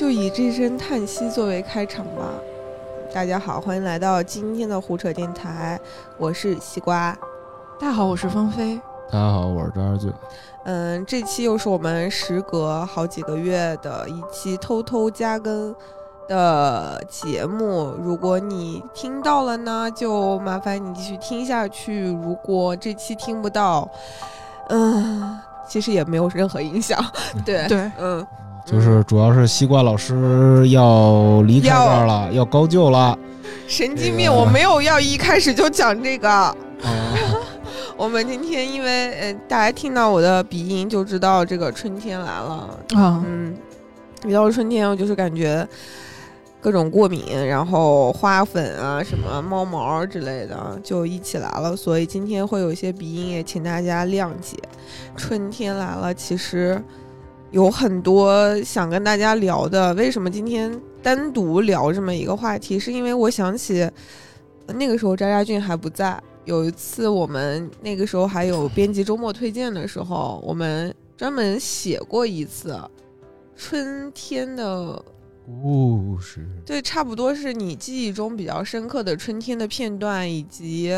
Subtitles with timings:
[0.00, 2.22] 就以这声叹息作为开场吧。
[3.12, 5.78] 大家好，欢迎来到今天的胡扯电台，
[6.16, 7.14] 我是西瓜。
[7.78, 8.80] 大家好，我是芳菲。
[9.12, 10.10] 大家好，我是张二俊。
[10.64, 15.76] 嗯，这期又是我们时隔好几个月的一期偷偷加更
[16.26, 17.94] 的节目。
[18.02, 22.06] 如果你听到了呢，就麻烦你继续听下去。
[22.06, 23.86] 如果这期听不到，
[24.70, 26.98] 嗯，其实也没有任何影响。
[27.44, 28.26] 对对，嗯，
[28.64, 33.18] 就是主要是西瓜老师要离开这儿了，要高就了。
[33.66, 34.26] 神经病！
[34.26, 36.28] 这个我没有要一开始就讲这个。
[36.30, 36.56] 啊，
[37.96, 42.78] 我们今天因为呃，大家听到我的鼻音就知道这个春天来了。
[42.96, 43.54] 啊，嗯，
[44.26, 45.66] 一到春天，我就是感觉
[46.60, 54.56] 各种过敏，然后花粉啊、什么猫毛之类的就一起来了，所以今天会有一些鼻音，也请大家谅解。
[55.16, 56.82] 春天来了，其实
[57.50, 59.92] 有很多想跟大家聊的。
[59.94, 62.78] 为什么今天单独聊这么一个话题？
[62.78, 63.82] 是因为我想起
[64.66, 66.20] 呃那个时候渣渣俊还不在。
[66.46, 72.76] 有一次，我们那个时候还有编辑周末推荐的时候，我们专门写过一次
[73.54, 75.04] 春天的，
[75.44, 80.90] 故事对，差不多是你记忆中比较深刻的春天的片段，以及，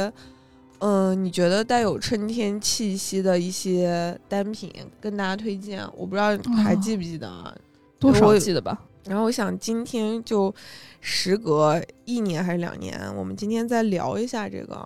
[0.85, 4.69] 嗯、你觉得带有春天气息的一些单品
[5.01, 5.81] 跟大家推荐。
[5.97, 7.55] 我不知道还哦记不记得啊？
[8.01, 8.77] 多少我记得吧？
[9.05, 10.53] 然后我想今天就
[11.01, 14.85] 时隔一年还是两年，我们今天再聊一下这个。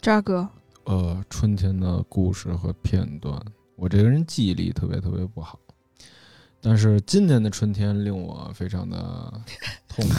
[0.00, 0.48] 渣哥，
[0.84, 3.40] 呃，春天的故事和片段。
[3.76, 5.58] 我这个人记忆力特别特别不好，
[6.60, 9.42] 但是今年的春天令我非常的
[9.88, 10.14] 痛苦。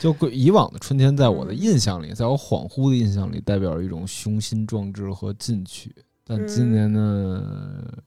[0.00, 5.94] 就过以往的春天，在我的印象里，在我恍惚的印象里，代表着一种雄心壮志和进取。
[6.24, 8.02] 但今年的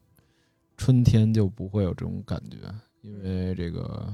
[0.77, 2.57] 春天就不会有这种感觉，
[3.01, 4.11] 因为这个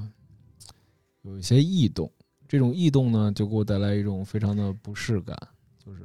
[1.22, 2.10] 有一些异动。
[2.48, 5.36] 这种异动呢，就给我带来一种非常的不适感，
[5.84, 6.02] 就是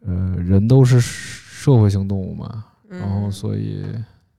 [0.00, 3.84] 呃，人都是社会性动物嘛，嗯、然后所以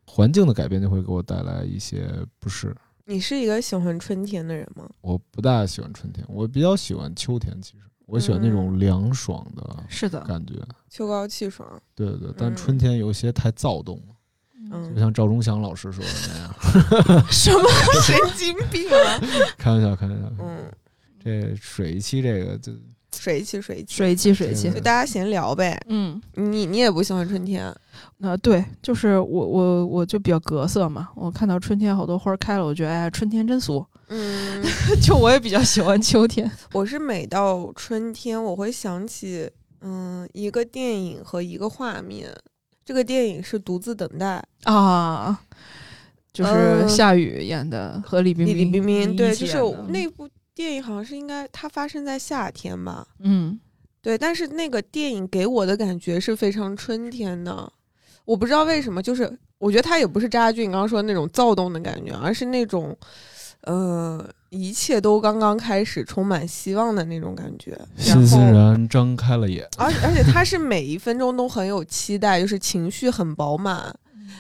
[0.06, 2.76] 环境的改变就会给我带来一些不适。
[3.06, 4.90] 你是一个喜欢春天的人吗？
[5.02, 7.56] 我不大喜欢春天，我比较喜欢秋天。
[7.62, 10.54] 其实我喜欢那种凉爽的是的，感觉。
[10.90, 11.68] 秋高气爽。
[11.94, 14.16] 对对对，但嗯春天有些太躁动了，
[14.72, 17.26] 嗯就，像赵忠祥老师说的那样。
[17.32, 17.64] 什么
[18.04, 19.22] 神经病啊！
[19.58, 20.32] 开玩笑，开玩笑。
[20.40, 20.72] 嗯，
[21.20, 22.72] 这水一期这个就
[23.20, 24.80] 水气水气，水气水气就。
[24.80, 25.80] 大家闲聊呗。
[25.88, 27.74] 嗯，你你也不喜欢春天？
[28.22, 33.86] 呃，对，就是我我我就比较格色嘛，我看到春天好多花儿开了，我觉得哎，春天真俗。
[34.10, 34.64] 嗯，
[35.02, 36.50] 就我也比较喜欢秋天。
[36.74, 39.50] 我是每到春天，我会想起
[39.82, 42.30] 嗯一个电影和一个画面。
[42.84, 45.40] 这个电影是《独自等待啊，
[46.32, 53.06] 就是嗯夏雨演的和李》，冰李李冰冰对，就是那部电影好像是应该它发生在夏天吧？
[53.20, 53.60] 嗯
[54.02, 57.74] 对，但是那个电影给我的感觉是非常春天的，
[58.24, 62.96] 我不知道为什么，就是我觉得它也不是渣俊刚刚说的那种躁动的感觉，而是那种，
[63.62, 67.72] 呃，一切都刚刚开始，充满希望的那种感觉。
[67.96, 69.68] 然欣欣，然张开了眼。
[69.78, 73.94] 而而且它是每一分钟都很有期待，就是情绪很饱满。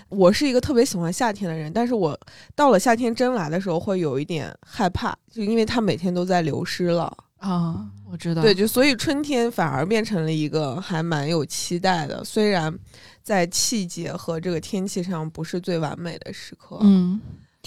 [0.09, 2.19] 我是一个特别喜欢夏天的人，但是我
[2.55, 7.15] 到了夏天真来的时候，会有一点害怕，就因为它每天都在流失了。
[7.37, 8.41] 啊，我知道。
[8.41, 12.75] 对，就所以春天反而变成了一个还蛮有期待的，虽然
[13.21, 16.79] 在气节和这个天气上不是最完美的时刻。
[16.81, 17.21] 嗯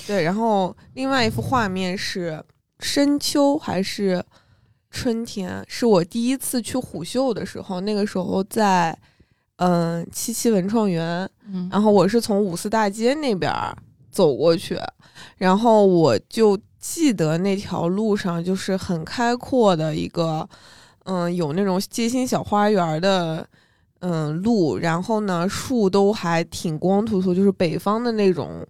[0.06, 0.22] 对。
[0.22, 2.42] 然后另外一幅画面是
[2.80, 4.24] 深秋还是
[4.90, 5.64] 春天？
[5.68, 8.96] 是我第一次去虎嗅的时候，那个时候在
[9.56, 11.28] 嗯七七文创园，
[11.70, 13.53] 然后我是从五四大街那边
[14.10, 14.78] 走过去，
[15.36, 20.48] 然后我就记得那条路上就是很开阔的一个，
[21.04, 23.47] 嗯，有那种街心小花园的，
[24.00, 28.67] 嗯，路，然后呢，树都还挺光秃秃，就是北方的那种，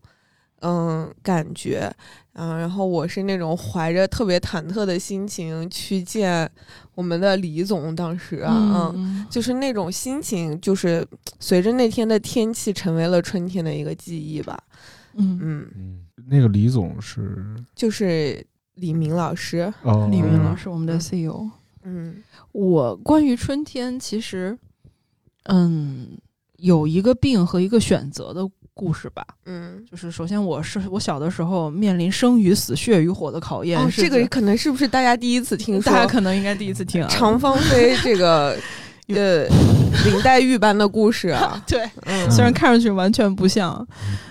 [0.60, 1.88] 嗯，感觉，
[2.32, 6.50] 嗯，然后我是那种怀着特别忐忑的心情去见
[6.94, 9.26] 我们的李总，当时啊，嗯嗯。
[9.30, 11.06] 就是那种心情，就是
[11.38, 14.58] 随着那天的天气，成为了春天的一个记忆吧。
[15.14, 15.38] 嗯。
[15.40, 17.36] 嗯，嗯，那个李总是？
[17.74, 18.44] 就是
[18.74, 19.72] 李明老师。
[19.82, 21.48] 哦，李明老师师，我们的 CEO。
[21.84, 22.22] 嗯。
[22.52, 24.58] 我关于春天，其实，
[25.44, 26.18] 嗯，
[26.56, 29.26] 有一个病和一个选择的故事吧。
[29.46, 33.76] 嗯，就是首先，我是我小的时候面临生与死、血与火的考验。
[33.76, 35.90] 哦，这个可能是不是大家第一次听说？
[35.90, 37.08] 大家可能应该第一次听啊。
[37.10, 38.56] 长芳菲这个
[39.08, 39.44] 呃
[40.04, 41.60] 林黛玉般的故事啊。
[41.66, 43.84] 对，嗯虽然看上去完全不像，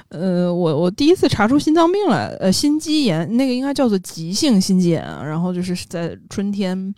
[0.08, 6.96] 呃，我我第一次查出心脏病来，呃，心肌炎，那个应该叫做急性心肌炎，然后就是在春天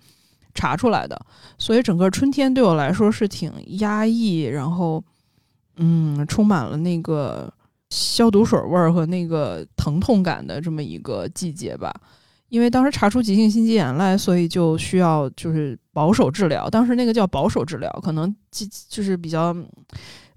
[0.53, 1.19] 查出来的，
[1.57, 5.03] 所以整个春天对我来说是挺压抑，然后
[5.79, 7.51] 嗯，充满了那个
[7.89, 11.93] 消毒水味儿和那个疼痛感的这么一个季节吧。
[12.49, 16.69] 因为当时查出急性心肌炎来，所以就需要就是保守治疗。
[16.69, 19.55] 当时那个叫保守治疗，可能激就是比较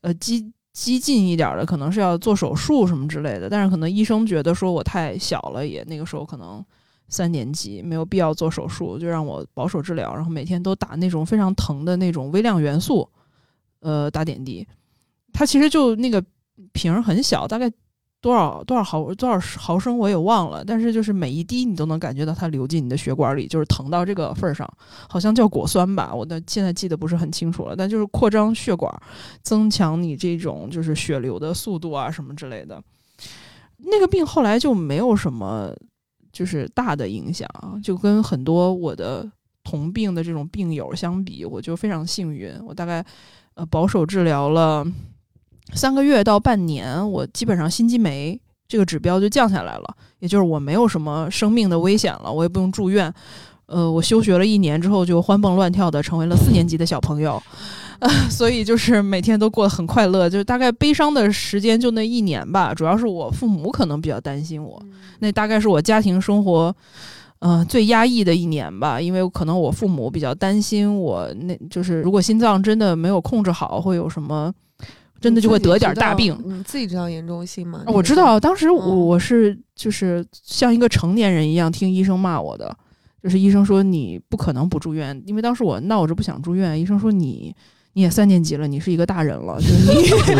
[0.02, 3.48] 呃激激进一点的，可能是要做手术什么之类的。
[3.48, 6.62] 但是可能医生觉得说我太小了，也那个时候可能
[7.08, 13.08] 三年级没有必要做手术，就让我保守治疗，然后每天都打那种非常疼的那种微量元素，
[13.80, 14.68] 呃，打点滴。
[15.32, 16.23] 它其实就那个
[16.73, 17.73] 瓶很小，大概。
[18.23, 24.73] 多少多少毫多少毫升我也忘了，但是就是每一滴你都能感觉到它流进你的血管里，就是疼到这个份儿上，
[25.08, 28.88] 好像叫果酸吧，我的现在记得不是很清楚了，但就是扩张血管，
[29.43, 32.81] 增强你这种就是血流的速度啊什么之类的。
[33.79, 35.75] 那个病后来就没有什么
[36.31, 37.49] 就是大的影响，
[37.82, 39.29] 就跟很多我的
[39.64, 43.05] 同病的这种病友相比，我就非常幸运，我大概
[43.55, 44.87] 呃保守治疗了。
[45.74, 48.38] 三个月到半年，我基本上心肌酶
[48.69, 53.12] 这个指标就降下来了，也就是我没有什么生命的危险了，我也不用住院。
[53.66, 57.42] 呃，我休学了一年之后，就欢蹦乱跳的成为了四年级的小朋友，
[58.00, 60.28] 呃， 所以就是每天都过得很快乐。
[60.28, 64.82] 就大概悲伤的时间就那一年吧，主要是我父母可能比较担心我，
[65.20, 66.74] 那大概是我家庭生活，
[67.38, 74.52] 呃，最压抑的一年吧，因为可能我父母比较担心我，那就是如果心脏真的没有控制好，会有什么。
[75.22, 76.36] 真的就会得点大病。
[76.44, 77.84] 你自己知道严重性吗？
[77.86, 82.76] 我知道，当时我我是就是像一个成年人一样听医生骂我的，
[83.22, 86.78] 就是医生说你不可能不住院，因为当时我闹着不想住院。
[86.78, 87.54] 医生说你
[87.94, 89.66] 你也三年级了，你是一个大人了，就
[90.19, 90.34] 是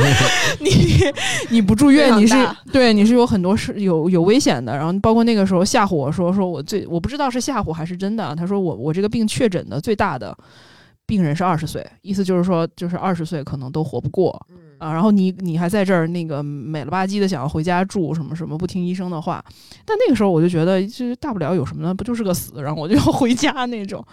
[0.61, 1.05] 你 你
[1.51, 2.35] 你不住院你是
[2.73, 4.75] 对你是有很多是有有危险的。
[4.75, 8.35] 然后包括那个时候吓唬我说说我最我不知道是吓唬还是真的。
[8.35, 10.37] 他说我我这个病确诊的最大的
[11.05, 14.47] 病人是二十岁，意思就是说就是二十岁可能都活不过。
[14.83, 19.43] 啊，然后你你还在这儿那个美了吧唧的想要回家住什么什么不听医生的话，
[19.85, 21.95] 但那个时候我就觉得，就是大不了有什么呢？
[21.95, 24.05] 不就是个死，然后我就要回家那种。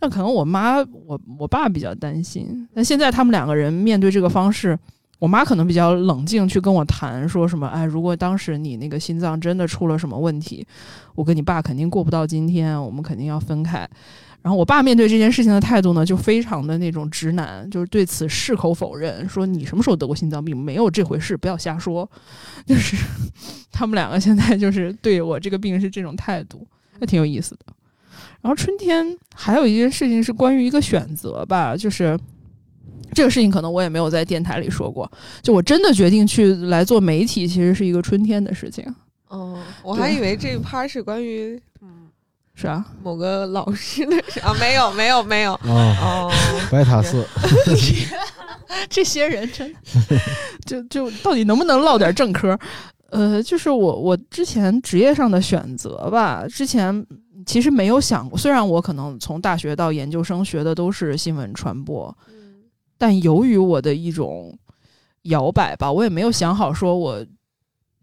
[0.00, 4.78] 那可能我妈我我爸比较担心，但现在他们两个人面对这个方式，
[5.18, 10.64] 我妈可能比较冷静去跟我谈，说什么哎，如果当时你那个心脏真的出了什么问题，
[11.16, 13.88] 我跟你爸肯定过不到今天，我们肯定要分开。
[14.42, 20.56] 然后我爸面对这件事情的态度呢，就非常的那种直男，就是对此矢口否认，说你什么时候得过心脏病？
[20.56, 22.10] 没有这回事，不要瞎说。
[22.66, 22.96] 就是
[23.70, 26.66] 他们两个现在就是对我这个病是这种态度，
[26.98, 27.66] 还挺有意思的。
[28.40, 32.18] 然后春天还有一件事情是关于一个选择吧，就是
[33.12, 35.08] 这个事情可能我也没有在电台里说过，
[35.40, 38.84] 就我真的决定去来做媒体，其实是一个春天的事情。
[39.28, 41.62] 哦，我还以为这一趴是关于。
[42.54, 45.54] 是啊，某个老师的是 啊，没有没有没有。
[45.64, 46.30] 哦，
[46.70, 47.26] 白塔寺，
[48.88, 49.74] 这些人真
[50.66, 52.58] 就就到底能不能唠点正科？
[53.10, 57.04] 呃，就是我我之前职业上的选择吧，之前
[57.46, 62.14] 其实没有想过，虽然我可能从大学到研究生学的都是新闻传播，
[62.98, 64.56] 但由于我的一种
[65.22, 67.24] 摇摆吧，我也没有想好说我。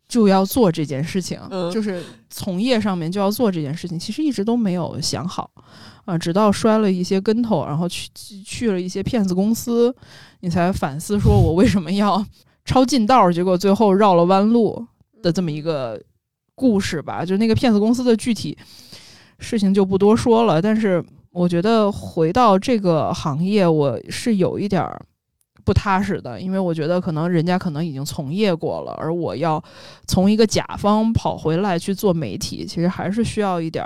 [0.10, 1.40] 就要做这件事情，
[1.72, 3.98] 就是从业上面就要做这件事情。
[3.98, 5.50] 其实一直都没有想好，
[6.04, 8.10] 啊，直到摔了一些跟头，然后去
[8.44, 9.96] 去了一些骗子公司，
[10.40, 12.26] 你才反思说我为什么要
[12.66, 14.84] 抄近道，结果最后绕了弯路
[15.22, 16.02] 的这么一个
[16.56, 17.24] 故事吧。
[17.24, 18.58] 就那个骗子公司的具体
[19.38, 25.00] 事情就不多说了，但是我觉得回到这个行业，我是有一点儿。
[25.70, 29.64] 不踏实的，因为我觉得可能人家可能已经从业过了，而我要
[30.08, 33.86] 从一个甲方跑回来去做媒体，其实还是需要一点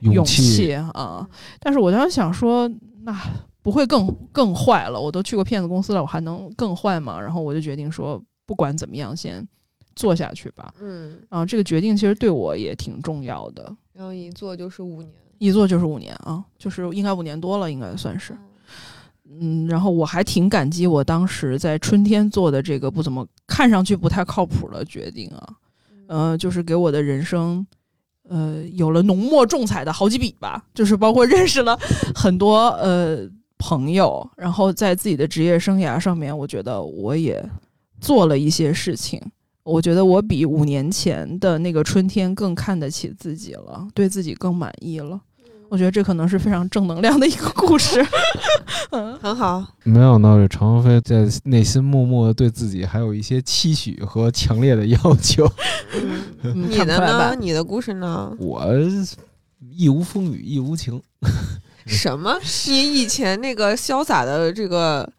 [0.00, 1.28] 勇气啊。
[1.60, 2.66] 但是我当时想说，
[3.02, 3.14] 那
[3.60, 4.98] 不会更更坏了？
[4.98, 7.20] 我都去过骗子公司了，我还能更坏吗？
[7.20, 9.46] 然后我就决定说，不管怎么样，先
[9.94, 10.72] 做下去吧。
[10.80, 13.70] 嗯，然后这个决定其实对我也挺重要的。
[13.92, 18.32] 然后一做就是五年，一做就是五年啊，就是应该五年多了，应该算是。
[18.32, 18.38] 嗯，
[19.68, 25.48] 然后我还挺感激我当时在春天做的这个不怎么看上去不太靠谱的决定啊，
[26.06, 27.66] 呃，就是给我的人生，
[28.28, 31.76] 呃，有了浓墨重彩的好几笔吧，就是包括认识了
[32.14, 33.28] 很多呃
[33.58, 37.42] 朋友，然后在自己的职业生涯上面，我觉得我也
[38.00, 39.20] 做了一些事情，
[39.62, 45.18] 我觉得我比五年前的那个春天更看得起自己了，对自己更满意了。
[45.68, 48.04] 我觉得这可能是非常正能量的一个故事。
[48.90, 49.64] 嗯，很好。
[49.82, 55.50] 没想到这常飞在内心默默的对自己还有一些期许和强烈的要求。
[56.42, 57.34] 嗯， 你的呢？
[57.34, 58.32] 你的故事呢？
[58.38, 58.66] 我
[59.58, 61.00] 一无风雨一无晴，
[61.86, 62.38] 什么？
[62.68, 65.10] 你以前那个潇洒的这个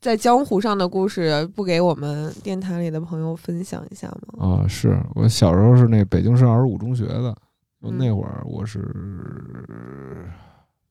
[0.00, 4.08] 在江湖上的故事，不给我们电台里的朋友分享一下
[4.38, 4.62] 吗？
[4.62, 7.36] 啊，是我小时候是那北京市二十五中学的，
[7.90, 8.80] 那会儿我是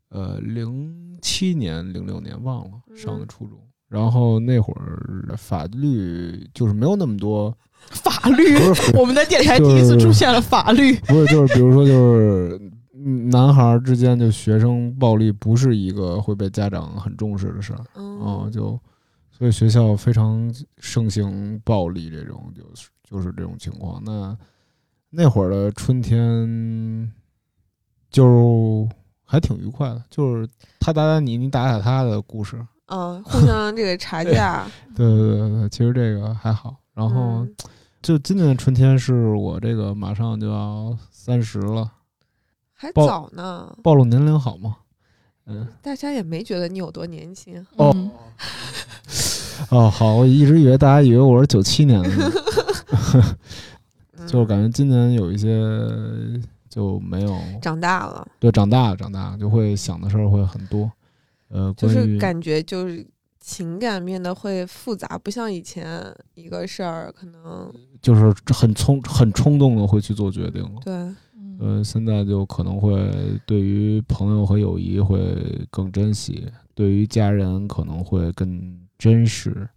[0.09, 3.57] 呃零七年零六年忘了上的初中，
[3.87, 8.57] 然后那会儿法律就是没有那么多， 法律，
[8.97, 10.95] 我们的电台第一次出现了法律。
[11.07, 12.59] 不是就是比如说就是
[12.93, 18.79] 嗯男孩儿之间就学生暴力不是一个会被家长很重视的事儿啊，嗯，就
[19.31, 24.01] 所以学校非常盛行暴力这种，就是就是这种情况。
[24.05, 24.37] 那
[25.11, 27.11] 那会儿的春天
[28.09, 28.87] 就
[29.25, 30.47] 还挺愉快的，就是
[30.79, 32.59] 他打打你，你打打他的故事。
[32.87, 34.65] 嗯，互相这个查架，
[34.95, 36.75] 对对对对，其实这个还好。
[36.93, 37.55] 然后嗯
[38.01, 41.89] 就今年的春天是我这个马上就要三十了，
[42.73, 44.77] 还早呢，暴露年龄好吗？
[45.45, 47.65] 嗯，大家也没觉得你有多年轻。
[47.77, 48.11] 哦嗯
[49.69, 52.09] 哦，好，我一直以为大家以为我是九七年的
[54.27, 55.61] 就是感觉今年有一些
[56.69, 60.91] 就没有长大了，对长大了，长大了就会想的事儿会很多。
[61.49, 63.05] 呃，就是感觉就是
[63.39, 66.01] 情感变得会复杂，不像以前
[66.33, 67.69] 一个事儿可能
[68.01, 70.79] 就是很冲很冲动的会去做决定了。
[70.85, 73.11] 对，嗯呃，现在就可能会
[73.45, 75.19] 对于朋友和友谊会
[75.69, 79.67] 更珍惜，对于家人可能会更真实。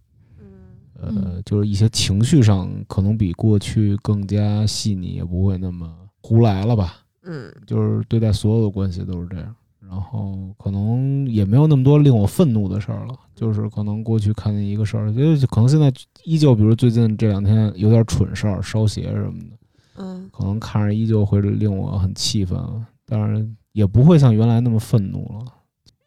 [1.09, 6.97] 嗯呃嗯，就是一些情绪上可能比过去更加细腻，也不会那么胡来了吧。
[7.23, 9.55] 嗯就是对待所有的关系都是这样。
[9.87, 15.93] 然后可能也没有那么多令我愤怒的事儿了，就是可能过去看见一个事儿，就是可能现在
[16.23, 19.57] 依旧，比如最近这两天有点蠢事儿，烧鞋什么的，
[19.97, 22.59] 嗯可能看着依旧会令我很气愤，
[23.05, 25.45] 当然也不会像原来那么愤怒了，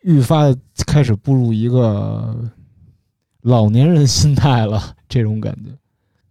[0.02, 2.36] 愈发地开始步入一个
[3.42, 5.70] 老年人心态了，这种感觉。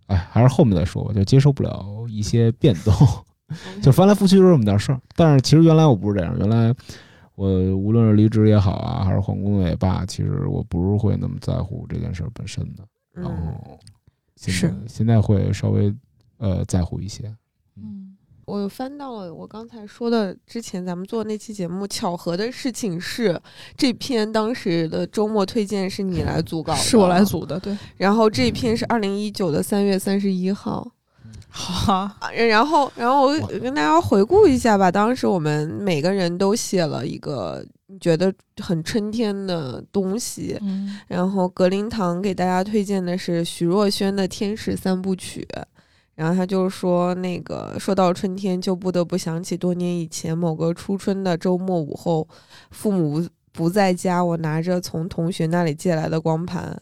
[0.08, 2.94] 哎，还是后面再说吧，就接受不了一些变动。
[3.82, 5.00] 就翻来覆去就是这么点事儿。
[5.16, 6.74] 但是其实原来我不是这样，原来
[7.36, 12.84] 我无论是离职也好啊，还是换工作也罢，其实我不是会那么在乎这件事儿本身的。
[13.14, 13.80] 然嗯，后
[14.36, 15.94] 现是在现在会稍微
[16.38, 17.34] 呃在乎一些。
[18.48, 23.40] 嗯我翻到了我刚才说的之前咱们做那期节目，巧合的事情是
[23.76, 30.90] 这篇当时的周末推荐是你来组稿，是我来，组的，对，然后这篇是二零一九的三月三十一号。
[31.50, 34.90] 好，啊，然后，然后我跟大家回顾一下吧。
[34.92, 40.58] 当时我们每个人都写了一个你觉得很春天的东西。
[40.62, 45.48] 嗯然后格林堂给大家推荐的是徐若瑄的《天使三部曲》，
[46.18, 52.28] 然后他就说，那个说到春天，就不得不想起多年以前某个初春的周末午后，
[52.72, 56.76] 父母不在家，我拿着从同学那里借来的光盘，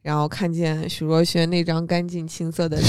[0.00, 2.88] 然后看见徐若瑄那张干净青涩的脸，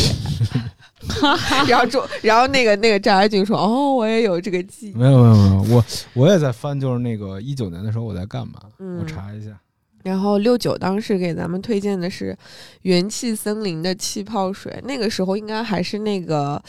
[1.67, 4.93] 然后周，然后那个那个张爱军说：“哦，我也有这个记忆。
[4.93, 8.61] 没有没有没有，我我也在翻，就是那个一九年的时候我在干嘛？
[8.79, 9.59] 嗯我查一下。
[10.03, 12.37] 然后六九当时给咱们推荐的是
[12.81, 16.61] 元气森林的气泡水，那个时候应该还是那个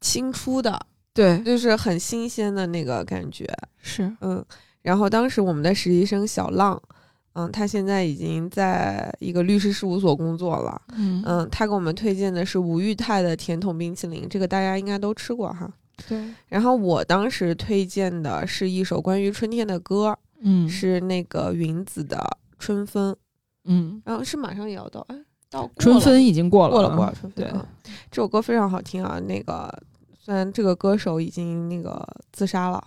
[0.00, 0.80] 新出的，
[1.12, 3.46] 对，就是很新鲜的那个感觉，
[3.78, 4.44] 是，嗯。
[4.82, 6.80] 然后当时我们的实习生小浪，
[7.32, 15.68] 嗯，他现在已经在一个律师事务所工作了，嗯嗯，他给我们推荐的是吴裕泰的甜筒冰淇淋，这个大家应该都吃过哈。
[16.08, 22.16] 对，然后我当时推荐的是一首关于春天的歌，嗯是那个云子的
[22.58, 23.12] 《春分》。
[23.64, 25.16] 嗯，然后是马上也要到，哎，
[25.50, 27.66] 到春分已经过了，过了过了，春分对啊
[28.10, 29.18] 这首歌非常好听啊。
[29.20, 29.72] 那个
[30.18, 32.82] 虽然这个歌手已经那个自杀了，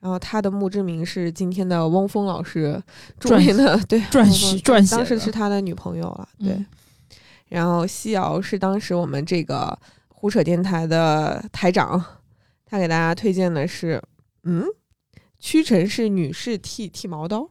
[0.00, 2.80] 然后他的墓志铭是今天的汪峰老师
[3.18, 6.52] 著名的对 撰汪写峰撰写时是他的女朋友了，对。
[6.52, 6.66] 嗯
[7.48, 12.02] 然后西瑶是当时我们这个胡扯电台的台长，
[12.64, 14.02] 他给大家推荐的是，
[14.44, 14.64] 嗯，
[15.38, 17.48] 屈臣氏女士剃剃毛刀。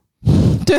[0.66, 0.78] 对，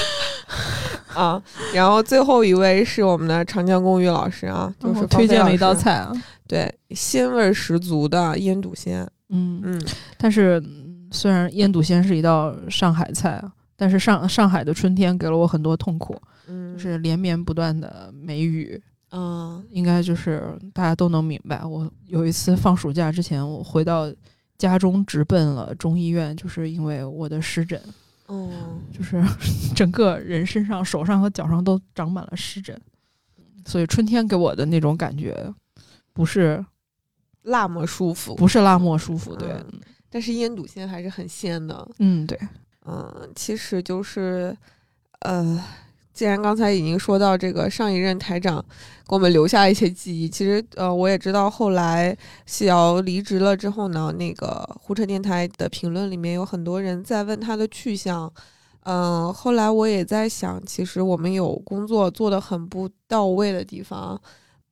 [1.14, 1.42] 啊，
[1.74, 6.12] 然后最后一位是我们的长江公寓老师啊，就是推荐了一道，菜啊，
[6.46, 9.86] 对，鲜味儿十足的腌笃鲜，嗯，嗯。
[10.18, 18.80] 但是嗯虽然腌笃鲜是一道上海菜啊，但是上上海的春天给了我很多痛苦，嗯，就是连绵不断的梅雨，
[19.12, 21.64] 嗯，应该就是大家都能明白。
[21.64, 24.12] 我有一次放暑假之前，我回到
[24.58, 27.80] 家中直奔了中医院，就是因为我的湿疹，
[28.26, 29.22] 哦，就是
[29.74, 32.78] 整个人身上、手上和脚上都长满了湿疹，
[33.64, 35.52] 所以春天给我的那种感觉，
[36.12, 36.64] 不是
[37.42, 39.80] 那么舒服，不是辣么舒服，对，嗯。
[40.08, 41.86] 但是烟笃鲜还是很鲜的。
[41.98, 42.38] 嗯，对，
[42.86, 44.56] 嗯，其实就是，
[45.20, 45.62] 呃，
[46.16, 48.64] 既然刚才已经说到这个上一任台长
[49.06, 58.32] 给我们留下一些记忆，其实呃，我也知道后来谢瑶离职了之后呢，那个胡扯电台的评论里面有很多人在问他的去向。
[58.84, 64.18] 嗯，后来我也在想，其实我们有工作做得很不到位的地方，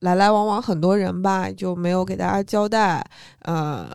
[0.00, 3.04] 来来往往很多人吧，就没有给大家交代，
[3.40, 3.90] 呃，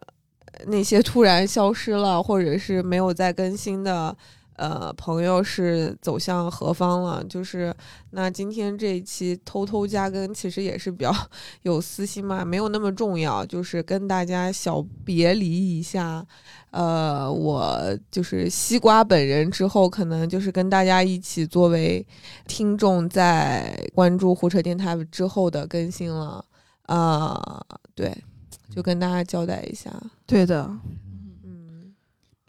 [0.68, 4.15] 那些突然消失了，或者是没有再更新的，
[4.60, 7.24] 呃，朋友是走向何方了？
[7.24, 7.74] 就是
[8.12, 11.16] 那今天这一期偷偷加更，其实也是比较
[11.63, 16.25] 有私心嘛，没有那么重要，就是跟大家小别离一下。
[16.72, 22.06] 呃，我就是西瓜本人之后，可能就是跟大家一起作为
[22.46, 26.44] 听众，在关注胡扯电台之后的更新了。
[26.88, 27.63] 啊、
[27.96, 28.13] 对，
[28.75, 29.89] 就跟大家交代一下。
[30.25, 31.09] 对的，嗯，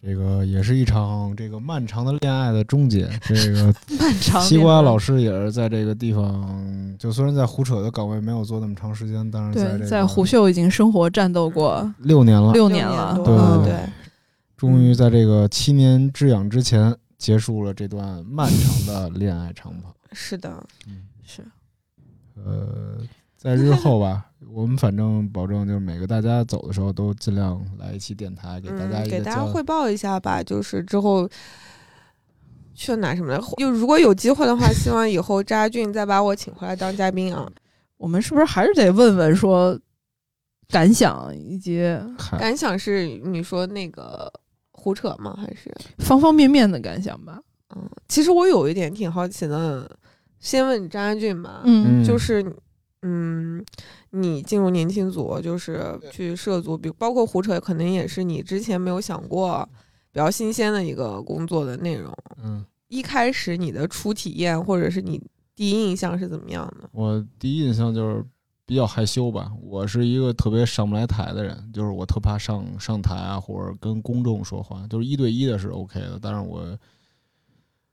[0.03, 3.09] 这个也是一场这个漫长的恋爱的终结。
[3.23, 13.73] 这个漫长西瓜老师师也是在这个地方，就虽然在胡扯的岗位没有做那么长时间，但是在这在虎秀已经生活战斗过六年了，六年年了，多对嗯对。
[13.73, 13.89] 对，
[14.57, 19.95] 终于在这个七年之痒之前结束了这段漫长的恋爱长跑。
[20.13, 20.51] 是的，
[20.87, 21.43] 嗯，是。
[22.37, 22.99] 呃，
[23.37, 31.29] 在日后吧，我们反正保证就是每个大家走的时候都尽量来一期电台，给大家给大家汇报一下吧，就是之后
[32.75, 33.43] 去了哪什么的。
[33.59, 37.47] 就如果有机会的话，希望以后扎俊再把我请回来当嘉宾啊。
[37.99, 39.79] 我们是不是还是得问问说
[40.69, 41.83] 感想以及
[42.39, 44.33] 感想是你说那个
[44.73, 45.37] 胡扯吗？
[45.37, 47.39] 还是方方面面的感想吧？
[47.77, 49.89] 嗯，其实我有一点挺好奇的，
[50.39, 52.43] 先问张俊吧，嗯嗯就是
[53.03, 53.65] 嗯，
[54.11, 59.67] 你进入年轻组，就是去涉足，比包括胡扯，可能也是你之前没有想过
[60.13, 62.13] 比较新鲜的一个工作的内容。
[62.43, 65.21] 嗯，一开始你的初体验或者是你
[65.57, 66.89] 第一印象是怎么样的？
[66.93, 68.25] 我第一印象就是
[68.67, 69.51] 比较害羞吧。
[69.63, 74.87] 我是一个特别上不来台的人，就是我特怕上上台啊，或者跟公众说话。
[74.89, 76.79] 就是一对一的是 OK 的，但是我，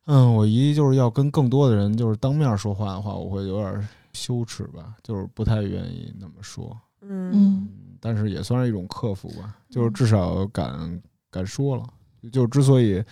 [0.06, 6.76] 嗯，我一就是要跟更多的人就是当面说话的话，我会有点羞耻吧，就是不太愿意那么说。
[7.02, 7.68] 嗯
[8.00, 11.84] 但是也算是一种克服吧，就是至少敢敢说了。
[12.32, 13.04] 就是之所以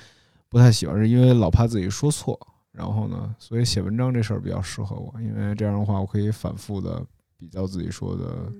[0.49, 2.39] 不太喜欢，是因为老怕自己说错。
[2.71, 7.01] 然后呢，所以写文章这事儿比较适合我，因为这样的话，我可以反复的
[7.37, 8.51] 比较自己说的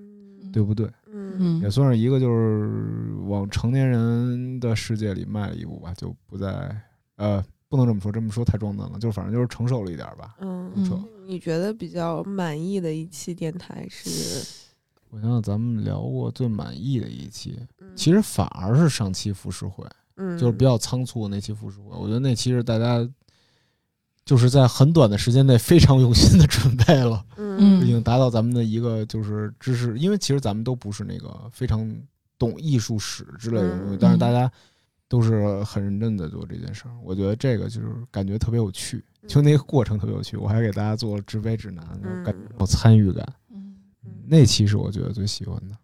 [0.53, 6.75] 对不对，嗯也算是一个就是往成年人的世界里迈了一步吧，就不再
[7.17, 10.37] 呃，不能这么说，这么说太装嫩了，就反正就是成熟了一点吧。
[10.39, 10.71] 嗯
[11.25, 14.45] 你觉得比较满意的一期电台是？
[15.11, 19.85] 我想想，咱们聊过最满意的一期，嗯其实反而是上期浮世绘。
[20.17, 23.05] 嗯，就是比较仓促的那期复述，我觉得那期是大家
[24.23, 31.93] 就是在很短的时间内非常用心的准备了，嗯已经达到咱们的一个就是知识，因为其实咱们都不是那个非常
[32.37, 33.97] 懂艺术史之类的东西，嗯。
[33.99, 34.49] 但是大家
[35.09, 43.75] 都是很认真的做这件事儿，我觉得这个就是感觉特别有趣，就那个过程特别有趣，我还给大家做了制杯指南，嗯感觉有参与感，嗯
[44.27, 45.75] 那期是我觉得最喜欢的。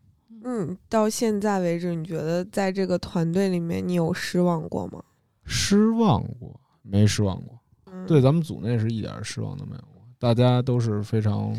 [0.43, 5.03] 嗯，到现在为止，你觉得在这个团队里面，你有失望过吗？
[5.45, 7.59] 失望过没失望过？
[7.85, 11.53] 嗯对，咱们组内是一点儿失望都没有过，大家都是非常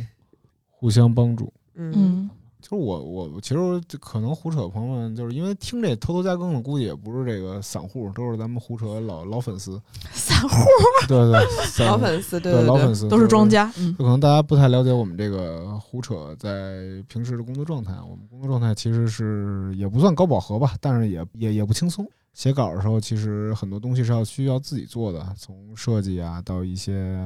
[0.69, 1.53] 互相帮助。
[1.75, 2.31] 嗯嗯
[2.63, 9.79] 就是我我其实就可能胡扯朋友们，就是因为听这偷偷加更的，估计也不是这个散户，都是咱们胡扯老老粉丝。
[10.15, 10.57] 散 户
[11.07, 13.43] 对对，老粉丝，对对对老粉丝都是庄。
[13.51, 17.93] 家，嗯就可能大家不太了解我们这个胡扯在平时的工作状态。
[18.09, 22.09] 我们工作状态其实是也不算高饱和吧，但是也也也不轻松。
[22.33, 27.19] 写稿的时候，其实很多东西是要需要自己做的，从设计啊到一些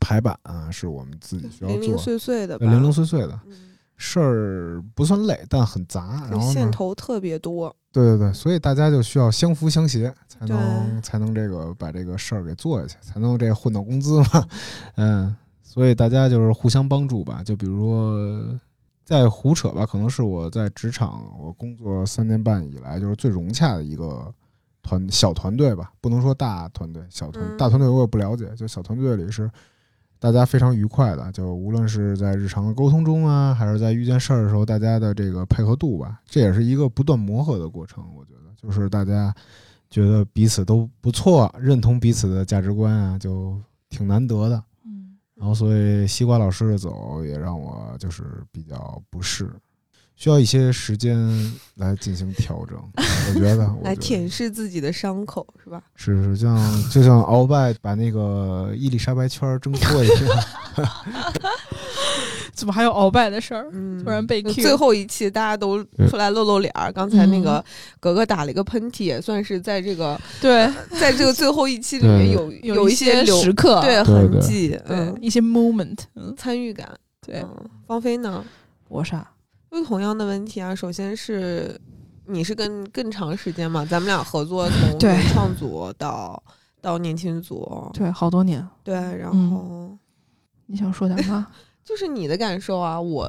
[0.00, 3.52] 排版啊，是我们自己需要做零零碎碎的零零碎碎的嗯，
[3.96, 6.26] 事儿不算累，但很杂。
[6.30, 7.74] 然后呢，线头特别多。
[7.92, 14.48] 对对对，所以大家就需要相扶相携，才能才能这个把这个事儿给做下去，才能这混到工资嘛。
[14.96, 17.42] 嗯，所以大家就是互相帮助吧。
[17.44, 18.58] 就比如说
[19.04, 24.32] 在胡扯吧，可能是我在职场我工作三年半以来就是最融洽的一个
[24.82, 29.50] 团小团队吧，不能说大团队，小团、嗯大团队我也不了解，就小团队里是
[30.22, 38.04] 大家非常愉快的，就无论是在日常的沟通中啊，还是在遇见事儿的时候，大家的这个配合度吧，这也是一个不断磨合的过程。
[38.16, 39.34] 我觉得，就是大家
[39.90, 44.62] 觉得彼此都不错，认同彼此的价值观啊，就挺难得的。
[44.84, 49.50] 嗯然后，所以西瓜老师的走也让我就是比较不适，
[50.16, 51.16] 需要一些时间
[51.76, 52.76] 来进行调整。
[53.34, 55.82] 我觉得，我来觉得舔舐自己的伤口是吧？
[55.94, 56.56] 是是像
[56.90, 60.24] 就像鳌拜把那个伊丽莎白圈挣脱一下，
[62.52, 63.68] 怎么还有鳌拜的事儿？
[63.72, 66.92] 嗯，突然被 Q 最后一期大家都出来露露脸儿。
[66.92, 67.64] 刚才那个
[67.98, 70.70] 格格打了一个喷嚏，也算是在这个对，
[71.00, 76.88] 在这个最后一期里面有有一些时刻，对对对痕迹，对嗯，一些 moment，嗯，参与感。
[77.24, 78.44] 对，嗯，芳菲呢？
[78.88, 79.26] 我啥？
[79.72, 80.74] 就同样的问题啊。
[80.74, 81.80] 首先是
[82.26, 86.40] 你是跟更长时间嘛，咱们俩合作从对原创组到
[86.80, 88.64] 到年轻组，对，好多年。
[88.84, 89.98] 对，然嗯后
[90.66, 91.44] 你想说点啥？
[91.84, 93.28] 就是你的感受啊，我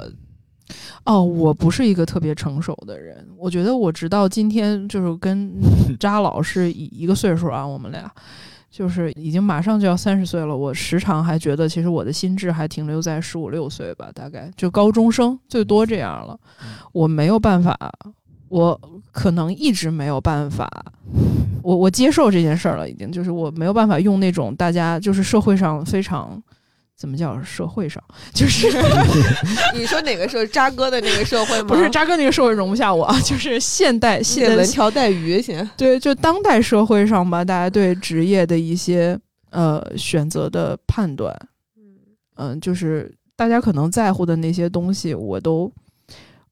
[1.05, 5.51] 哦，我不是一个特别成熟的人，我觉得我直到今天就是跟
[5.99, 8.09] 扎老是一一个岁数啊，我们俩
[8.73, 16.35] 就是已经马上就要三十岁了，我时常还觉得其实我的心智还停留在十五六岁吧，大概就高中生最多这样了，
[16.91, 17.77] 我没有办法，
[18.49, 18.81] 我
[19.11, 20.67] 可能一直没有办法。
[21.61, 26.41] 我我接受这件事儿了，已经就是我没有办法用那种大家就是社会上非常
[27.03, 28.01] 怎么叫社会上，
[28.33, 28.65] 就是
[29.75, 31.67] 你说哪个社渣哥的那个社会吗？
[31.67, 35.69] 不是渣哥那个社会容不下我啊，就是现代你现代文条带鱼行。
[35.75, 41.37] 对，就当代社会上吧，大家对职业的一些呃选择的判断，
[42.37, 45.69] 嗯、就是大家可能在乎的那些东西，我都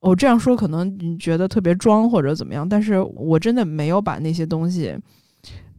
[0.01, 4.93] 我这样说可能你觉得特别装或者怎么样，但是我真的没有把那些东西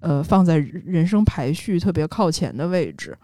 [0.01, 3.15] 呃放在人生排序特别靠前的位置。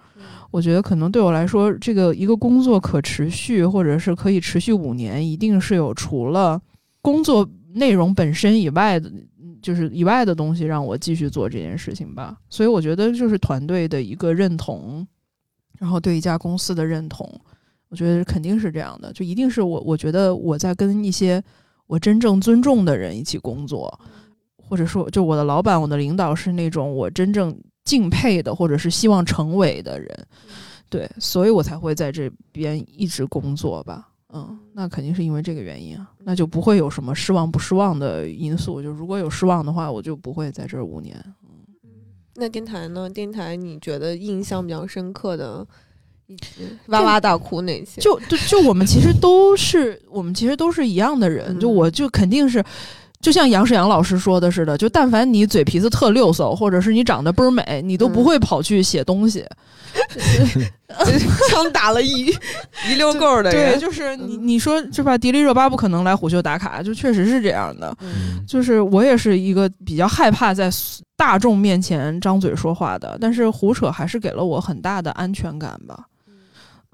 [0.50, 6.60] 我觉得可能对我来说，这个一个工作可持续，或者是可以持续五年，一定是有除了
[7.02, 9.12] 工作内容本身以外的，
[9.60, 12.38] 就是以外的东西让我继续做这件事情吧。
[12.48, 15.06] 所以我觉得就是团队的一个认同，
[15.78, 17.30] 然后对一家公司的认同，
[17.90, 21.42] 我觉得肯定是这样的，就一定是我我觉得我在跟一些
[21.86, 24.00] 我真正尊重的人一起工作，
[24.56, 27.54] 或者说就我的老板、我的领导是那种我真正
[27.88, 30.26] 敬佩的，或者是希望成为的人，
[30.90, 34.06] 对，所以我才会在这边一直工作吧。
[34.34, 38.82] 嗯，那肯定是因为这个原因啊，那就不会有什么失望不失望的因素。
[38.82, 41.16] 就如果有失望的话，我就不会在这儿五年。
[41.42, 41.48] 嗯
[42.34, 43.08] 那电台呢？
[43.08, 45.66] 电台你觉得印象比较深刻的，
[46.88, 48.02] 哇哇大哭那些？
[48.02, 52.62] 就就就我们其实都是我们其实都是一样的人，嗯就我就肯定是。
[53.20, 59.44] 就像杨世阳老师说的似的，就但凡你嘴皮子特溜嗖，或者是你长得倍儿美，你都不嗯会跑去写东西。
[61.50, 62.26] 枪打了一
[62.88, 65.18] 一溜够儿的对，人，就是你你说是吧？
[65.18, 67.94] 迪丽热巴不可能来虎嗅打卡，就确实是这样的。
[68.00, 70.70] 嗯就是我也是一个比较害怕在
[71.16, 76.04] 大众面前张嘴说话的，但是胡扯还是给了我很大的安全感吧。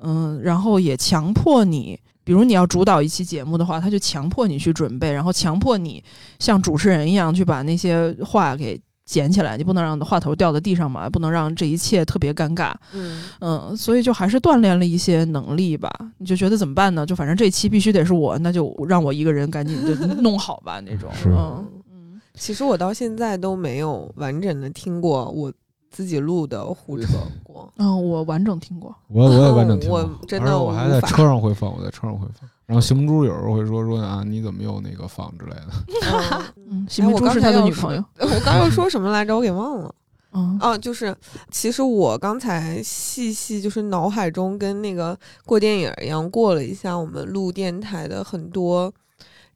[0.02, 6.02] 嗯，然后也强迫你，比如你要主导一期节目的话，他就强迫你去准备，然后强迫你
[6.38, 12.72] 像主持人一样去把那些话给捡起来，你不能让话头掉在地上嘛，不能让这一切特别尴尬。
[12.94, 15.90] 嗯嗯，所以就还是锻炼了一些能力吧。
[16.16, 17.04] 你就觉得怎么办呢？
[17.04, 21.10] 就反正这期必须得是我，那就让我一个人赶紧就弄好吧那种。
[21.12, 25.52] 是嗯嗯，其实我到现在都没有完整的听过我
[25.94, 27.06] 自己录的胡扯
[27.44, 27.72] 过。
[27.76, 28.92] 嗯，我完整听过。
[29.06, 32.50] 我我也完整听过，我真的我还在车上会放，我在车上会放。
[32.66, 35.68] 然后邢明珠有时候会说说啊，你怎么又那个放之类的。
[36.02, 38.04] 嗯嗯，邢明珠是他的女朋友。
[38.18, 39.36] 我刚要说什么来着？
[39.36, 39.94] 我给忘了。
[40.32, 41.14] 嗯哦，就是
[41.52, 48.92] 其实我刚才细细就是脑海中跟那个过电影一样过了一下我们录电台的很多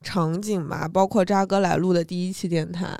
[0.03, 2.97] 场景吧，包括扎哥来录的第一期电台，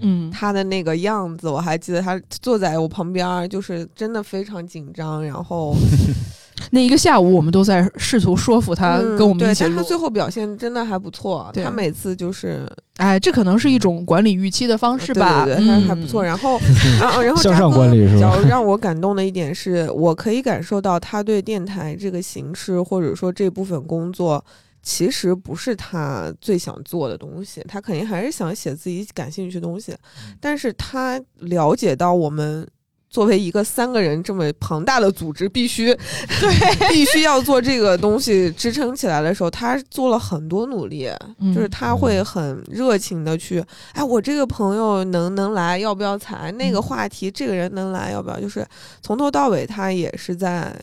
[0.00, 5.74] 嗯，他的那个样子，我还记得他坐在我旁边儿，就是真的非常紧张，然后
[6.70, 9.82] 那一个下午我们都在试图说服他嗯跟我们一起录对但他。
[9.82, 15.44] 最后表现真的还不错，他每次就是哎，这可能是一种管理预期的方式吧？
[15.44, 16.22] 对对对，还嗯还不错。
[16.22, 16.60] 然后，
[17.00, 24.42] 然后，然后向上管理是吧比较让我感动的一点是，我可以感受到他对电台这个形式或者说这部分工作，
[24.82, 32.68] 其实不是他最想做的东西，他肯定还是想写自己感兴趣的东西，嗯但是他了解到我们。
[33.12, 35.94] 作为一个三个人这么庞大的组织，必须
[36.40, 46.50] 对 必须要做这个东西支撑起来的时候，他做了很多努力，嗯就是他会很热情的去，哎，我这个朋友能能来，要不要采？
[46.52, 48.40] 那个嗯话题，这个人能来，要不要？
[48.40, 48.66] 就是
[49.02, 50.74] 从头到尾，他也是在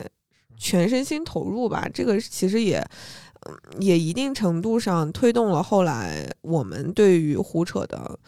[0.56, 1.88] 全身心投入吧。
[1.92, 2.80] 这个其实也。
[3.48, 8.18] 嗯，也一定程度上推动了后来我们对于胡扯的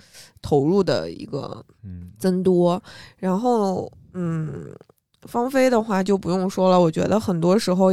[0.40, 2.82] 投入的一个嗯增多。
[3.16, 4.74] 然后，嗯，
[5.22, 6.80] 芳菲的话就不用说了。
[6.80, 7.92] 我觉得很多时候，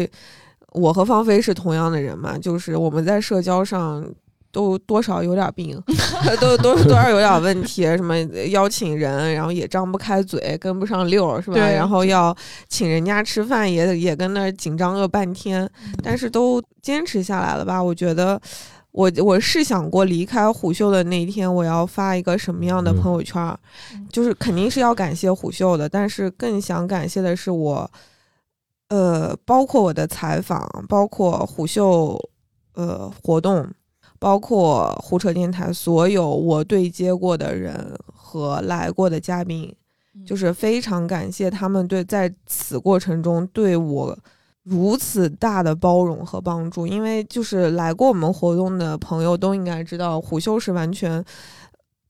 [0.71, 4.05] 我和芳菲是同样的人嘛，就是我们在社交上
[4.51, 5.81] 都多少有点病，
[6.39, 7.83] 都都多少有点问题。
[7.97, 8.17] 什么
[8.49, 11.55] 邀请人，然后也张不开嘴，跟不上溜儿，是吧？
[11.55, 12.35] 对然后要
[12.67, 15.69] 请人家吃饭，也也跟那儿紧张个半天，
[16.03, 17.81] 但是都坚持下来了吧？
[17.81, 18.41] 我觉得。
[18.91, 23.55] 我我是想过离开虎嗅的那一天，我要发一个什么样的朋友圈
[24.11, 27.89] 就是肯定是要感谢虎嗅的，但是更想感谢的是我，
[28.87, 32.19] 呃，包括我的采访，包括虎嗅
[32.73, 33.65] 呃活动，
[34.19, 39.73] 包括胡扯电台所有我对接过的人和来过的嘉宾，
[40.25, 44.17] 就是非常感谢他们对在此过程中对我
[44.63, 51.23] 如此大的包容和帮助，因为就是来过我们活动的朋友都应该知道，虎嗅是完全。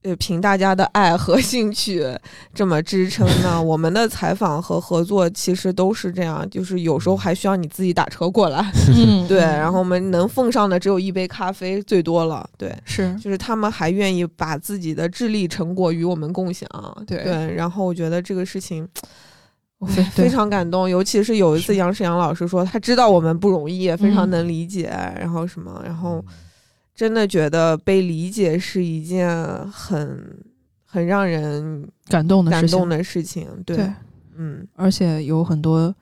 [0.04, 2.06] 呃，凭大家的爱和兴趣
[2.54, 9.60] 这么支撑呢，我们的采访和合作其实都是这样，就是有时候还需要你自己打车过来，嗯， 对，嗯。
[9.60, 13.14] 然后我们能奉上的只有一杯咖啡，最多了，对，是。
[13.16, 16.70] 就是他们还愿意把自己的智力成果与我们共享，
[17.06, 17.22] 对。
[17.26, 18.88] 对，然后我觉得这个事情
[19.86, 24.30] 非非常感动，尤其是有一次杨世阳老师说他知道我们不容易，非常嗯。
[24.30, 26.24] 能理解，然后什么，然后
[27.00, 29.26] 真的觉得被理解是一件
[29.72, 30.38] 很
[30.84, 33.94] 很让人感动的事情，感动的事情，对，对，
[34.36, 35.96] 嗯，而且有很多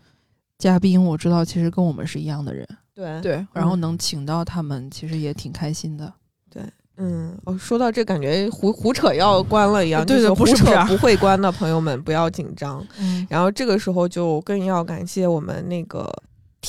[0.58, 6.12] 嘉宾，我知道其实跟我们是一样的人，对，对，然后嗯能请到他们，其实也挺开心的。
[6.50, 6.64] 对
[6.96, 12.84] 嗯，我说到这，感觉胡胡扯要关了一样， 对就是胡扯对不是不是不会关的朋友们不要紧张。
[13.00, 16.12] 嗯然后这个时候就更要感谢我们那个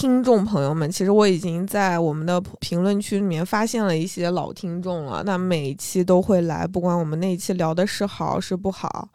[0.00, 0.88] 听众朋友们。
[0.88, 9.08] 其实我已经在我们的评论区里面发现了一些老听众了，那每一期都会来，不管我们那一期聊的是好是不好。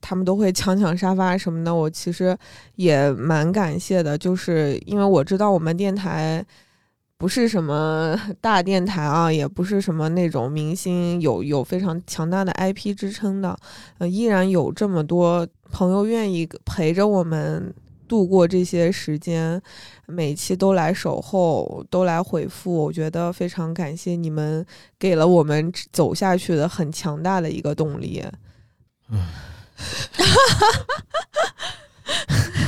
[0.00, 2.34] 他们都会抢抢沙发什么的，我其实
[2.76, 6.42] 也蛮感谢的，就是因为我知道我们电台
[7.18, 13.54] 不是什么大电台啊，也不是什么那种明星有有非常强大的 IP 支撑的，
[13.98, 17.74] 呃，依然有这么多朋友愿意陪着我们
[18.10, 19.62] 度过这些时间，
[20.06, 24.66] 每期都来守候，都来回复，我觉得非常感谢你们，
[24.98, 28.24] 给了我们走下去的很强大的一个动力。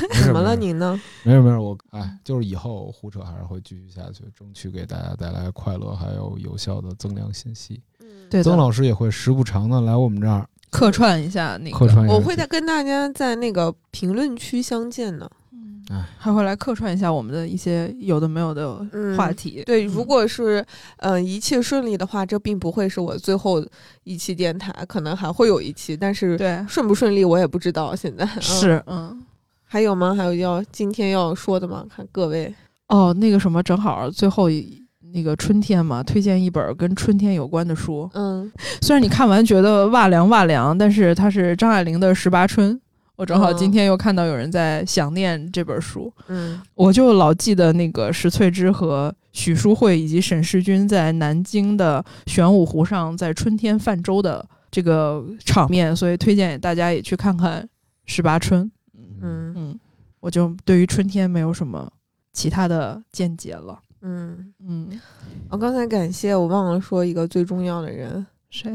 [0.08, 1.00] 没事怎么了您呢？
[1.24, 7.82] 没事没事，我哎，就是以后胡扯还是会继续下去，争取给大家带来快乐还有有效的增量信息。
[8.30, 12.14] 对，曾老师也会时不常的来我们这儿客串一下那个，客串一下。
[12.14, 15.30] 我会再跟大家在那个评论区相见的。
[15.52, 19.62] 嗯哎还会来客串一下我们的一些有的没有的嗯话题。
[19.66, 20.64] 对，嗯如果是
[20.96, 23.62] 呃一切顺利的话，这并不会是我最后
[24.04, 27.94] 一期电台，可能还会有一期，但是对顺不顺利我也不知道。
[27.94, 29.22] 现在、嗯、是嗯
[29.64, 30.14] 还有吗？
[30.14, 31.84] 还有要今天要说的吗？
[31.94, 32.54] 看各位，
[32.88, 34.81] 哦，那个什么，正好最后一
[35.12, 38.08] 那个春天嘛，推荐一本跟春天有关的书。
[38.14, 42.74] 嗯虽然你看完觉得哇凉哇凉，但是它是张爱玲的《十八春》。
[43.14, 57.62] 我正好嗯今天又看到有人在想念这本书，嗯我就老记得那个石翠芝和许淑慧以及沈世钧在南京的玄武湖上在春天泛舟的这个场面，所以推荐大家也去看看
[58.06, 58.64] 《十八春》。
[59.20, 59.80] 嗯嗯，
[60.18, 61.88] 我就对于春天没有什么
[62.32, 63.78] 其他的见解了。
[64.02, 65.00] 嗯，嗯，
[65.48, 68.70] 我刚才感谢我忘了说一个最重要的人，谁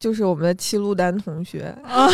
[0.00, 1.72] 就是我们的七路丹同学。
[1.84, 2.08] 啊？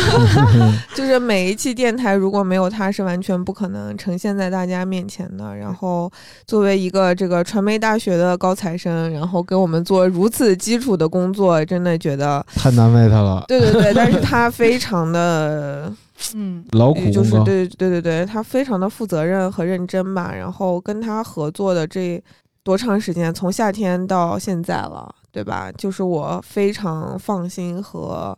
[0.95, 5.55] 就是每一期电台如果没有他，是完全不可能呈现在大家面前的。
[5.57, 6.11] 然后
[6.45, 13.91] 作为一个这个传媒大学的高材生，然后给我们做如此基础的工作，真的觉得，太难为他了，对对对。
[13.95, 15.91] 但是他非常的，
[16.35, 17.31] 嗯劳苦就是。
[17.43, 20.31] 对对对对，他非常的负责任和认真吧。
[20.31, 22.21] 然后跟他合作的这
[22.63, 25.71] 多长时间，从夏天到现在了，对吧？
[25.73, 28.37] 就是我非常放心和。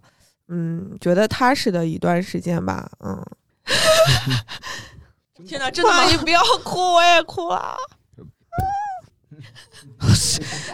[0.54, 3.26] 嗯，觉得踏实的一段时间吧，嗯。
[5.48, 6.04] 天哪， 真的吗？
[6.10, 7.76] 你 不要哭，我也哭了！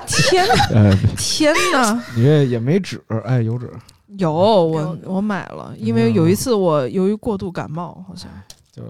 [0.07, 2.03] 天哪，呃，天哪！
[2.15, 3.71] 你这也没纸，哎，有纸，
[4.17, 8.27] 有我我买了，因为有一次我由于过度感冒，好像
[8.71, 8.81] 就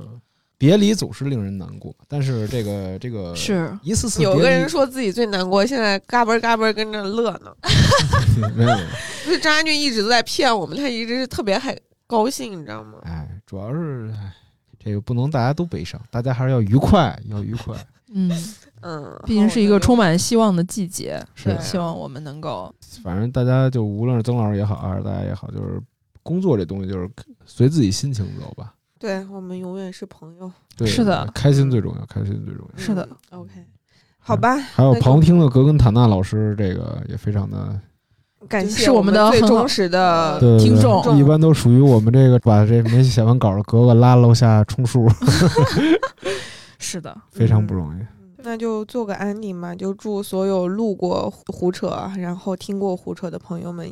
[0.57, 7.55] 别离总是令人难过，但是这个这个是一次次有个人说自己最难过，现在嘎嘣嘎嘣跟着乐呢。
[8.55, 8.69] 没有，
[9.25, 12.99] 就是张家俊一直都在骗我们，他一直是特别还高兴，你知道吗？
[13.03, 14.33] 哎，主要是哎
[14.79, 17.75] 这个不能大家都悲伤，大家还是要愉快，要愉快。
[18.13, 18.31] 嗯，
[18.81, 25.81] 嗯，毕竟是一个充满希望的季节，是希望我们能够反正大家就无论是曾老师也好，还是大家也好，就是
[26.23, 27.09] 工作这东西就是
[27.45, 28.73] 随自己心情走吧。
[28.99, 30.51] 对我们永远是朋友。
[30.75, 32.77] 对，是的开心最重要，开心最重要。
[32.77, 33.51] 是的嗯，OK，
[34.19, 34.55] 好吧。
[34.57, 37.79] 还有旁听的格根塔纳老师，这个也非常的
[38.47, 45.09] 感谢是我们的最忠实的 听众一般都属于我们这个把这没写完稿的格格拉楼下充数，
[46.77, 48.16] 是的， 非常不容易。
[48.43, 53.91] 那就做个 ending 吧，就祝所有路过胡扯，然后听过胡扯的朋友们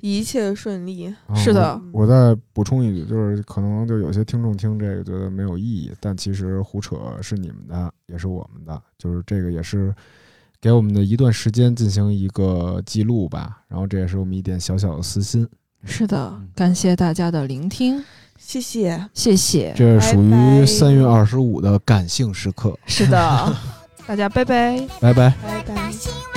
[0.00, 1.06] 一切顺利。
[1.26, 9.94] 啊是的我我再补充一句，就是可能就有些听众听这个觉得没有意义，但其实胡扯是你们的，也是我们的，就是这个也是
[10.60, 13.62] 给我们的一段时间进行一个记录吧。
[13.68, 15.46] 然后这也是我们一点小小的私心，
[15.84, 18.02] 是的，感谢大家的聆听，
[18.38, 19.72] 谢谢，谢谢。
[19.76, 22.76] 这是属于三月二十五的感性时刻。
[22.86, 23.56] 是的，
[24.06, 24.78] 大家拜拜。
[25.00, 25.32] 拜拜。
[25.42, 26.33] 拜拜。